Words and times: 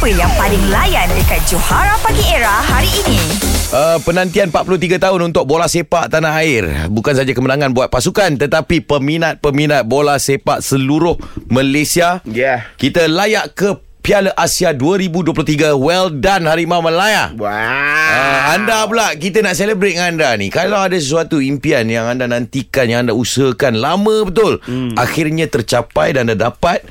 Siapa 0.00 0.16
yang 0.16 0.32
paling 0.32 0.64
layan 0.72 1.12
dekat 1.12 1.44
Johara 1.44 1.92
Pagi 2.00 2.24
Era 2.32 2.64
hari 2.64 2.88
ini? 3.04 3.20
Uh, 3.68 4.00
penantian 4.00 4.48
43 4.48 4.96
tahun 4.96 5.28
untuk 5.28 5.44
bola 5.44 5.68
sepak 5.68 6.08
tanah 6.08 6.40
air 6.40 6.88
bukan 6.88 7.12
saja 7.12 7.28
kemenangan 7.36 7.76
buat 7.76 7.92
pasukan 7.92 8.40
tetapi 8.40 8.80
peminat-peminat 8.80 9.84
bola 9.84 10.16
sepak 10.16 10.64
seluruh 10.64 11.20
Malaysia. 11.52 12.24
Ya. 12.24 12.72
Kita 12.80 13.12
layak 13.12 13.52
ke 13.52 13.76
Piala 14.00 14.32
Asia 14.40 14.72
2023. 14.72 15.76
Well 15.76 16.08
done 16.08 16.48
Harimau 16.48 16.80
Malaya. 16.80 17.36
Wow. 17.36 17.52
Uh, 17.52 18.40
anda 18.56 18.88
pula 18.88 19.12
kita 19.20 19.44
nak 19.44 19.52
celebrate 19.52 20.00
dengan 20.00 20.16
anda 20.16 20.32
ni. 20.40 20.48
Kalau 20.48 20.80
ada 20.80 20.96
sesuatu 20.96 21.44
impian 21.44 21.84
yang 21.92 22.08
anda 22.08 22.24
nantikan, 22.24 22.88
yang 22.88 23.04
anda 23.04 23.12
usahakan 23.12 23.76
lama 23.76 24.24
betul, 24.24 24.64
hmm. 24.64 24.96
akhirnya 24.96 25.44
tercapai 25.44 26.16
dan 26.16 26.32
anda 26.32 26.48
dapat, 26.48 26.88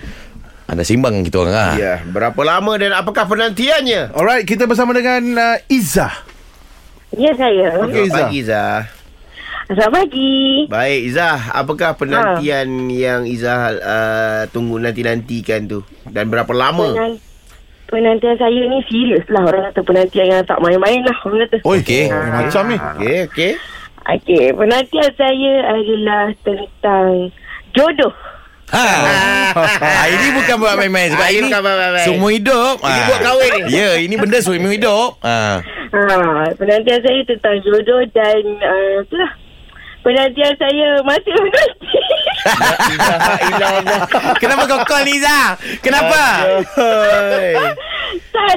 anda 0.70 0.86
simbang 0.86 1.25
kita 1.25 1.41
orang 1.41 1.55
ah. 1.57 1.73
Ya, 1.73 2.05
berapa 2.05 2.38
lama 2.45 2.77
dan 2.77 2.93
apakah 2.93 3.25
penantiannya? 3.25 4.13
Alright, 4.13 4.46
kita 4.46 4.69
bersama 4.69 4.93
dengan 4.93 5.21
uh, 5.33 5.57
Izzah. 5.65 6.14
Ya 7.18 7.33
saya. 7.33 7.73
Selamat 7.73 8.05
Izzah. 8.05 8.14
pagi 8.21 8.37
Izzah. 8.37 8.78
Selamat 9.65 9.92
pagi. 9.97 10.37
Baik 10.69 11.00
Izzah, 11.09 11.39
apakah 11.57 11.97
penantian 11.97 12.86
yang 12.93 13.25
Izzah 13.25 13.59
uh, 13.82 14.42
tunggu 14.54 14.78
nanti-nantikan 14.78 15.65
tu? 15.65 15.82
Dan 16.05 16.29
berapa 16.29 16.54
lama? 16.54 16.93
Penan- 16.93 17.21
penantian 17.89 18.37
saya 18.37 18.61
ni 18.70 18.78
serius 18.86 19.25
lah. 19.33 19.50
Orang 19.50 19.73
kata 19.73 19.81
penantian 19.81 20.29
yang 20.29 20.45
tak 20.45 20.61
main-main 20.61 21.01
lah. 21.01 21.17
Orang 21.25 21.50
kata. 21.50 21.65
Oi, 21.65 21.81
Okey. 21.81 22.14
oh, 22.14 22.29
macam 22.29 22.64
ni. 22.70 22.78
Okey, 22.78 23.17
okey. 23.25 23.51
Okey, 24.09 24.45
penantian 24.54 25.09
saya 25.17 25.54
adalah 25.65 26.29
tentang 26.45 27.33
jodoh. 27.73 28.14
Ha. 28.69 28.87
ha. 29.82 30.05
Ini 30.07 30.28
bukan 30.37 30.55
buat 30.61 30.75
main-main 30.78 31.09
sebab 31.09 31.25
Ah, 31.25 31.29
ini 31.29 31.37
ini 31.37 31.47
bukan 31.50 31.61
buat 31.61 31.78
main-main. 31.78 32.05
semua 32.05 32.30
hidup. 32.30 32.75
Ini 32.80 33.00
Ah. 33.02 33.05
buat 33.09 33.19
kahwin 33.25 33.50
ni. 33.50 33.61
Ya, 33.73 33.89
ini 33.97 34.16
benda 34.16 34.38
semua 34.42 34.72
hidup. 34.72 35.09
Ha. 35.25 35.38
Ha, 35.89 36.53
penantian 36.53 37.02
saya 37.02 37.20
tentang 37.25 37.58
jodoh 37.66 38.02
dan 38.14 38.42
uh, 38.62 39.02
itulah. 39.02 39.31
Penantian 40.00 40.53
saya 40.56 40.88
masih 41.03 41.34
menanti. 41.34 42.00
Kenapa 44.42 44.64
kau 44.64 44.80
call 44.88 45.03
Liza? 45.03 45.59
Kenapa? 45.84 46.47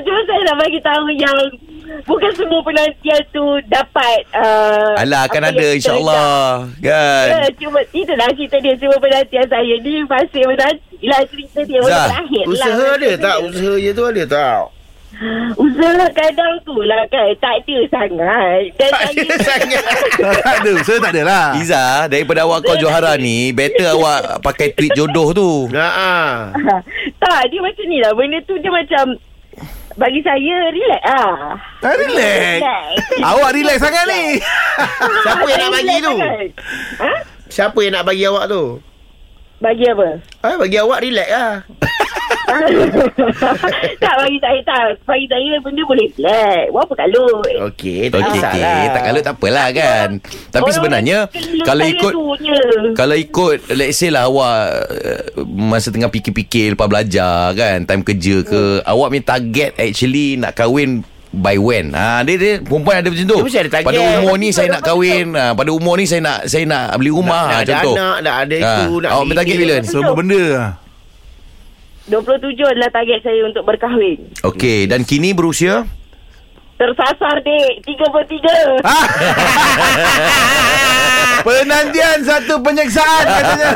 cuma 0.02 0.20
saya 0.24 0.40
nak 0.48 0.56
bagi 0.62 0.80
tahu 0.80 1.04
yang 1.18 1.36
bukan 2.02 2.32
semua 2.34 2.60
penantian 2.62 3.22
tu 3.30 3.44
dapat. 3.66 4.18
Uh, 4.32 4.94
Alah 4.98 5.26
akan 5.26 5.42
ada 5.50 5.66
insyaAllah 5.72 6.68
Kan 6.78 7.26
Ya, 7.32 7.48
cuma 7.56 7.78
itulah 7.90 8.28
cerita 8.32 8.56
dia 8.58 8.74
Cuma 8.76 8.96
penantian 8.98 9.46
saya 9.46 9.74
ni 9.78 10.02
Masih 10.04 10.42
menanti 10.46 11.04
lah 11.04 11.20
cerita 11.28 11.60
dia 11.64 11.78
Zah, 11.82 12.06
berakhir 12.08 12.44
lah 12.44 12.50
Usaha 12.52 12.86
ada 12.94 13.10
tak? 13.16 13.36
Usaha 13.42 13.72
dia 13.76 13.92
tu 13.92 14.04
ada 14.04 14.22
tak? 14.24 14.58
Usaha 15.54 16.04
kadang 16.10 16.54
tu 16.64 16.76
lah 16.82 17.02
kan 17.06 17.28
Tak 17.36 17.54
ada 17.62 17.78
sangat 17.88 18.60
Dan 18.74 18.90
Tak 18.90 19.02
ada 19.02 19.22
saya 19.22 19.38
sangat. 19.44 19.84
tak 20.46 20.54
ada, 20.58 20.72
saya 20.80 20.98
tak 20.98 21.12
ada 21.12 21.22
lah. 21.22 21.46
Liza 21.54 21.84
Daripada 22.08 22.40
awak 22.42 22.58
call 22.64 22.80
Johara 22.80 23.12
ni 23.16 23.52
Better 23.52 23.92
awak 23.92 24.40
Pakai 24.40 24.72
tweet 24.72 24.96
jodoh 24.96 25.30
tu 25.32 25.50
Ha 25.72 26.16
Tak 27.20 27.40
dia 27.48 27.60
macam 27.60 27.84
ni 27.86 27.98
lah 28.00 28.12
Benda 28.12 28.38
tu 28.42 28.56
dia 28.56 28.72
macam 28.72 29.04
Bagi 29.96 30.20
saya 30.24 30.56
relax 30.72 31.02
ah. 31.04 31.52
Ah, 31.84 31.94
relax. 31.96 32.60
Awak 33.20 33.50
relax 33.52 33.76
sangat 33.82 34.04
ni. 34.08 34.22
Siapa 35.20 35.44
yang 35.44 35.60
nak 35.60 35.70
bagi 35.72 35.96
tu? 36.00 36.14
Ha? 37.02 37.12
Siapa 37.52 37.78
yang 37.84 37.92
nak 37.92 38.04
bagi 38.08 38.24
awak 38.24 38.44
tu? 38.48 38.62
Bagi 39.60 39.84
apa? 39.92 40.08
Ah, 40.40 40.56
bagi 40.56 40.76
awak 40.80 41.04
relax 41.04 41.28
lah. 41.28 41.52
tak 44.02 44.14
bagi 44.16 44.38
saya 44.38 44.60
tak. 44.62 44.84
Bagi 45.02 45.26
saya 45.26 45.50
benda 45.60 45.82
boleh 45.82 46.06
relax 46.12 46.68
Apa 46.68 46.94
kalut? 46.94 47.44
Okey, 47.70 48.00
tak 48.08 48.18
Okey 48.18 48.30
kisahlah. 48.32 48.56
okey. 48.58 48.86
Tak 48.88 49.02
kalau 49.02 49.20
tak 49.20 49.34
apalah 49.34 49.66
kan? 49.70 50.08
Tapi 50.48 50.62
Orang 50.62 50.74
sebenarnya 50.74 51.18
keliru 51.32 51.64
Kalau 51.64 51.84
ikut. 51.84 52.12
Kalau 52.92 53.16
ikut 53.16 53.56
Let's 53.72 53.96
say 53.96 54.08
lah 54.08 54.26
awak 54.26 54.60
uh, 54.86 55.22
Masa 55.46 55.88
tengah 55.88 56.08
fikir-fikir 56.08 56.74
Lepas 56.74 56.88
belajar 56.88 57.52
kan? 57.52 57.84
Time 57.84 58.02
kerja 58.02 58.42
ke 58.42 58.82
Awak 58.82 59.06
punya 59.08 59.24
target 59.24 59.70
Actually 59.76 60.36
nak 60.36 60.52
kahwin 60.52 61.02
By 61.32 61.56
when? 61.56 61.96
Ha, 61.96 62.20
dia, 62.22 62.36
dia 62.36 62.52
Perempuan 62.60 63.00
ada 63.00 63.08
macam 63.08 63.24
tu. 63.24 63.36
Dia 63.40 63.44
mesti 63.48 63.58
ada 63.58 63.70
target. 63.72 63.88
Pada 63.88 64.00
umur 64.20 64.34
ni 64.36 64.48
Saya 64.52 64.68
nak 64.68 64.82
kahwin 64.84 65.26
ha, 65.32 65.56
Pada 65.56 65.70
umur 65.72 65.96
ni 65.96 66.04
Saya 66.04 66.20
nak 66.20 66.44
saya 66.44 66.68
nak 66.68 66.92
beli 67.00 67.08
rumah 67.08 67.48
Dah 67.48 67.56
ha, 67.56 67.64
ada 67.64 67.72
Contoh 67.72 67.94
anak, 67.96 68.16
dah 68.20 68.34
ada 68.36 68.52
Ha, 68.54 68.68
itu, 68.68 68.92
nak 69.00 69.10
Awak 69.10 69.22
punya 69.24 69.38
target 69.40 69.56
bila? 69.56 69.74
Semua 69.80 70.12
benda 70.12 70.42
lah. 70.44 70.68
27 72.10 72.58
adalah 72.66 72.90
target 72.90 73.22
saya 73.22 73.46
untuk 73.46 73.62
berkahwin. 73.62 74.18
Okey 74.42 74.90
Dan 74.90 75.06
kini 75.06 75.30
berusia? 75.30 75.86
Tersasar 76.74 77.38
dek 77.46 77.86
33 77.86 78.82
Ah. 78.82 79.06
Penantian 81.46 82.18
satu 82.26 82.58
penyeksaan 82.58 83.22
katanya. 83.22 83.70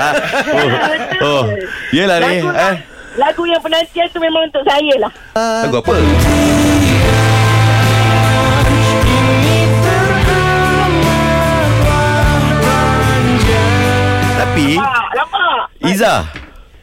Betul. 0.90 1.22
Oh, 1.22 1.44
yelah 1.90 2.18
ni, 2.22 2.42
lagu, 2.42 2.50
eh. 2.50 2.74
lagu 3.14 3.42
yang 3.46 3.62
penantian 3.62 4.06
tu 4.10 4.18
memang 4.18 4.46
untuk 4.46 4.62
saya 4.66 4.94
lah. 5.02 5.12
Lagu 5.66 5.76
apa? 5.78 5.94
Tapi 14.36 14.66
Nampak 14.78 15.10
Nampak 15.14 15.58
Iza 15.84 16.14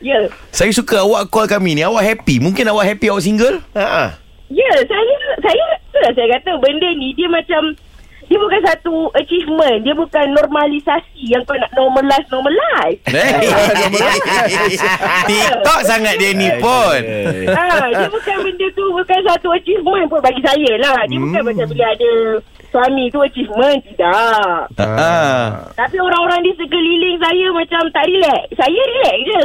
Ya. 0.03 0.19
Saya 0.52 0.69
suka 0.75 1.00
awak 1.00 1.31
call 1.31 1.47
kami 1.47 1.80
ni 1.80 1.81
Awak 1.88 2.03
happy. 2.03 2.44
Mungkin 2.44 2.68
awak 2.68 2.91
happy 2.91 3.08
awak 3.08 3.24
single? 3.24 3.64
Ha. 3.72 4.19
Ya 4.52 4.72
saya 4.84 5.14
Saya 5.40 5.64
Itulah 5.80 6.12
saya 6.12 6.28
kata 6.38 6.59
Benda 6.59 6.90
ni 7.00 7.16
dia 7.16 7.31
macam 7.31 7.72
dia 8.29 8.38
bukan 8.39 8.61
satu 8.63 8.95
achievement. 9.13 9.78
Dia 9.84 9.94
bukan 9.94 10.25
normalisasi 10.34 11.22
Yang 11.28 11.44
kau 11.45 11.57
nak 11.57 11.72
normalize 11.75 12.28
Normalize. 12.31 13.01
TikTok 15.29 15.79
sangat 15.84 16.16
dia 16.17 16.31
ni 16.34 16.50
pun. 16.57 17.00
Ha, 17.51 17.66
Dia 17.91 18.07
bukan 18.09 18.35
benda 18.44 18.67
tu 18.73 18.85
Bukan 18.94 19.19
satu 19.28 19.47
achievement 19.53 20.06
pun 20.07 20.19
Bagi 20.23 20.41
saya 20.41 20.72
lah. 20.79 21.00
Dia 21.07 21.19
bukan 21.19 21.41
macam 21.45 21.66
bila 21.69 21.85
ada 21.91 22.11
Suami 22.73 23.06
tu 23.13 23.22
achievement 23.22 23.78
Tidak. 23.85 24.66
Ah. 24.81 25.69
Tapi 25.78 25.97
orang-orang 26.01 26.41
di 26.41 26.51
sekeliling 26.57 27.17
saya 27.22 27.45
Macam 27.53 27.81
tak 27.94 28.05
relax. 28.09 28.41
Saya 28.57 28.81
relax 28.81 29.17
je. 29.22 29.40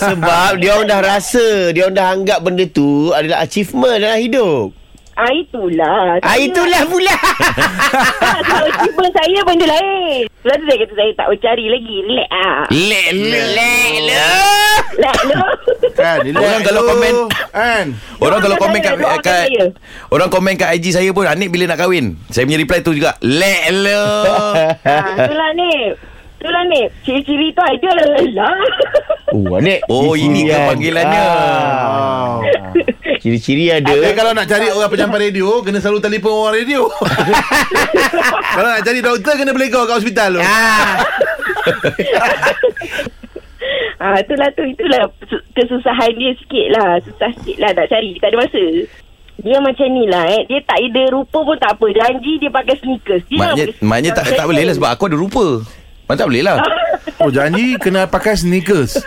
Sebab 0.00 0.50
dia 0.56 0.70
orang 0.72 0.88
dah 0.88 1.00
rasa, 1.04 1.46
dia 1.76 1.84
orang 1.84 1.96
dah 1.96 2.08
anggap 2.08 2.38
benda 2.40 2.64
tu 2.64 3.12
adalah 3.12 3.44
achievement 3.44 4.00
dalam 4.00 4.16
hidup. 4.16 4.72
Ah 5.14 5.30
itulah. 5.30 6.18
Ah 6.20 6.36
itulah 6.36 6.82
pula. 6.90 7.14
Tak, 7.14 8.38
tak, 8.42 8.60
achievement 8.68 9.12
saya 9.12 9.38
benda 9.42 9.66
lain. 9.68 10.26
Lepas 10.42 10.56
tu 10.56 10.64
saya 10.64 10.76
kata 10.76 10.92
saya 10.92 11.10
tak 11.14 11.26
mencari 11.28 11.64
lagi. 11.68 11.96
Relax 12.04 12.28
ah. 12.30 12.60
Lek 12.68 13.06
lek 13.14 13.46
lek 13.54 13.92
Relax 14.90 15.16
lu. 15.24 15.38
Kan, 15.94 16.16
relax 16.20 16.42
Orang 16.42 16.62
kalau 16.62 16.82
komen 16.84 17.12
Kan. 17.48 17.86
Orang 18.18 18.40
kalau 18.40 18.56
komen 18.56 18.78
kat, 18.78 18.94
kat. 19.20 19.46
Orang 20.08 20.28
komen 20.28 20.54
kat 20.54 20.74
IG 20.74 20.92
saya 20.92 21.10
pun 21.10 21.24
Anik 21.24 21.48
bila 21.48 21.64
nak 21.66 21.78
kahwin 21.78 22.18
Saya 22.28 22.44
punya 22.44 22.58
reply 22.58 22.78
tu 22.80 22.92
juga 22.92 23.14
Lek 23.20 23.62
lo 23.72 24.04
Ah, 24.84 25.14
itulah 25.16 25.50
ni. 25.54 25.72
Itulah 26.36 26.62
ni. 26.66 26.80
Ciri-ciri 27.00 27.48
tu 27.50 27.62
ada 27.62 27.90
lah. 28.28 28.54
Oh, 29.30 29.56
anik. 29.56 29.80
Oh 29.88 30.12
ini 30.12 30.44
ke 30.44 30.52
Ciri-cirian. 30.52 30.66
panggilannya 30.68 31.22
Ah. 31.24 32.36
Ciri-ciri 33.22 33.70
ada. 33.70 33.88
Dia 33.88 34.12
kalau 34.12 34.32
nak 34.32 34.44
cari 34.44 34.68
orang 34.68 34.90
penyampai 34.90 35.28
radio 35.28 35.60
Kena 35.64 35.80
selalu 35.80 35.98
telefon 35.98 36.34
orang 36.34 36.54
radio 36.60 36.80
Kalau 38.56 38.68
nak 38.68 38.84
cari 38.84 39.00
doktor 39.00 39.32
Kena 39.34 39.50
belegor 39.50 39.84
kat 39.84 39.96
hospital 39.96 40.28
tu 40.36 40.40
Ah. 40.44 41.00
ah, 44.02 44.16
itulah 44.20 44.48
tu. 44.52 44.62
Itulah 44.66 45.08
su- 45.24 45.44
kesusahan 45.54 46.12
dia 46.12 46.32
sikit 46.36 46.66
lah. 46.70 47.00
Susah 47.00 47.30
sikit 47.40 47.56
lah 47.56 47.70
nak 47.72 47.88
cari. 47.88 48.20
Tak 48.20 48.28
ada 48.28 48.36
masa. 48.36 48.64
Dia 49.40 49.56
macam 49.58 49.86
ni 49.88 50.04
lah 50.04 50.24
eh. 50.28 50.42
Dia 50.44 50.60
tak 50.62 50.78
ada 50.78 51.02
rupa 51.10 51.38
pun 51.40 51.56
tak 51.56 51.74
apa. 51.74 51.86
Janji 51.88 52.36
dia 52.36 52.52
pakai 52.52 52.76
sneakers. 52.78 53.24
Dia 53.26 53.38
Maknya, 53.40 53.64
pakai 53.72 53.80
maknya 53.80 54.10
tak, 54.12 54.24
tak 54.36 54.44
boleh 54.44 54.62
lah 54.68 54.74
Sebab 54.76 54.90
aku 54.92 55.08
ada 55.08 55.16
rupa 55.16 55.46
Mana 56.04 56.20
tak 56.20 56.28
boleh 56.28 56.44
lah 56.44 56.56
Oh 57.18 57.28
janji 57.28 57.76
kena 57.76 58.04
pakai 58.04 58.34
sneakers 58.34 59.00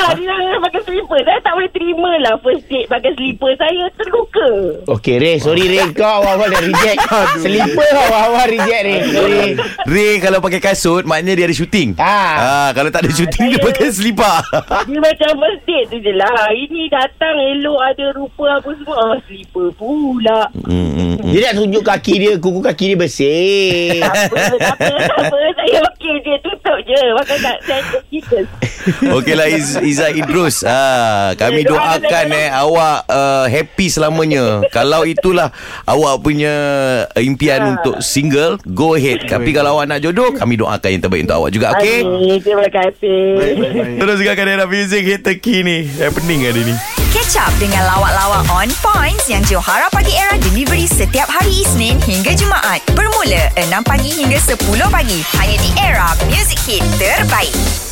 Ha, 0.00 0.14
dia 0.18 0.32
nak 0.32 0.64
pakai 0.64 0.80
slipper. 0.80 1.20
Saya 1.20 1.38
tak 1.40 1.52
boleh 1.52 1.70
terima 1.70 2.10
lah 2.18 2.34
first 2.40 2.64
date 2.66 2.88
pakai 2.88 3.12
slipper. 3.12 3.52
Saya 3.54 3.84
terluka. 3.94 4.48
Okey, 4.88 5.20
Ray. 5.20 5.36
Sorry, 5.36 5.68
Ray. 5.68 5.92
Kau 5.98 6.08
awal-awal 6.20 6.48
dah 6.48 6.62
reject. 6.62 6.98
Selipar 7.36 7.90
awal-awal 8.00 8.48
reject, 8.48 8.82
Ray. 8.82 9.00
Sorry. 9.06 9.44
Ray 9.84 10.12
kalau 10.18 10.40
pakai 10.40 10.58
kasut 10.58 11.04
Maknanya 11.04 11.36
dia 11.36 11.46
ada 11.46 11.56
syuting 11.56 11.88
Ah. 12.00 12.34
ah, 12.38 12.68
Kalau 12.72 12.88
tak 12.88 13.04
ada 13.04 13.12
syuting 13.12 13.52
Dia 13.52 13.60
pakai 13.60 13.90
selipar 13.90 14.40
Dia 14.88 14.98
macam 14.98 15.30
first 15.36 15.62
date 15.64 15.86
tu 15.88 15.98
je 16.00 16.12
lah. 16.16 16.48
Ini 16.48 16.82
datang 16.88 17.36
elok 17.36 17.80
ada 17.82 18.06
rupa 18.14 18.46
apa 18.56 18.70
semua. 18.72 18.96
Oh, 18.96 19.16
slipper 19.28 19.68
pula. 19.76 20.40
hmm, 20.54 20.90
hmm, 20.90 21.12
hmm. 21.20 21.30
Dia 21.30 21.40
nak 21.46 21.54
tunjuk 21.56 21.82
kaki 21.82 22.14
dia, 22.16 22.32
kuku 22.36 22.60
kaki 22.62 22.84
dia 22.92 22.98
bersih. 22.98 24.00
Tak 24.00 24.12
apa, 24.32 24.36
tak 24.56 24.74
apa, 24.76 24.94
tak 24.96 25.18
apa. 25.18 25.38
Saya 25.54 25.78
okey 25.92 26.14
je. 26.20 26.34
Tutup 26.40 26.59
je. 26.90 27.02
Makan 27.12 27.36
kat 27.38 27.56
Central 27.62 28.02
Chicken. 28.06 28.44
Okeylah 29.12 29.46
Iz, 29.46 29.76
Izzah 29.76 30.08
Idrus 30.10 30.64
ha, 30.64 30.80
Kami 31.34 31.62
Ya, 31.62 31.68
doakan 31.68 32.00
doakan 32.00 32.26
saya. 32.26 32.40
eh 32.40 32.48
Awak 32.50 32.98
uh, 33.06 33.44
happy 33.46 33.86
selamanya 33.86 34.44
Kalau 34.68 35.04
itulah 35.04 35.52
Awak 35.84 36.14
punya 36.20 36.54
uh, 37.06 37.20
Impian 37.20 37.60
Ha. 37.60 37.68
untuk 37.76 38.00
single 38.00 38.56
Go 38.66 38.96
ahead 38.96 39.20
Tapi 39.22 39.52
kalau 39.52 39.76
awak 39.76 39.84
nak 39.86 40.00
jodoh 40.00 40.32
Kami 40.32 40.56
doakan 40.56 40.88
yang 40.88 41.02
terbaik 41.02 41.22
untuk 41.22 41.36
awak 41.36 41.50
juga 41.52 41.76
Okey. 41.76 42.00
Terima 42.40 42.66
kasih. 42.66 43.20
Baik, 43.36 43.54
baik, 43.54 43.72
baik. 43.74 43.98
Terus 44.00 44.16
dengarkan 44.18 44.46
era 44.48 44.64
music 44.64 45.02
hit 45.04 45.20
terkini 45.20 45.84
Happening 46.00 46.40
hari 46.42 46.62
ni 46.64 46.74
Catch 47.10 47.36
up 47.36 47.52
dengan 47.58 47.82
lawak-lawak 47.84 48.42
on 48.48 48.70
points 48.80 49.09
yang 49.30 49.46
Johara 49.46 49.86
Pagi 49.94 50.10
Era 50.18 50.34
delivery 50.42 50.90
setiap 50.90 51.30
hari 51.30 51.62
Isnin 51.62 52.02
hingga 52.02 52.34
Jumaat. 52.34 52.82
Bermula 52.98 53.46
6 53.54 53.70
pagi 53.86 54.10
hingga 54.10 54.42
10 54.42 54.58
pagi. 54.90 55.22
Hanya 55.38 55.56
di 55.62 55.70
Era 55.78 56.10
Music 56.26 56.58
Hit 56.66 56.82
terbaik. 56.98 57.89